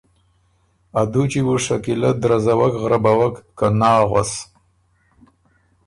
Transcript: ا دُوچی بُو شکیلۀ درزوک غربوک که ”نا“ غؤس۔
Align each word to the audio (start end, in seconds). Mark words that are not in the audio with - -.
ا 0.99 1.01
دُوچی 1.11 1.41
بُو 1.45 1.55
شکیلۀ 1.65 2.11
درزوک 2.21 2.73
غربوک 2.83 3.33
که 3.57 3.67
”نا“ 3.79 3.93
غؤس۔ 4.09 4.31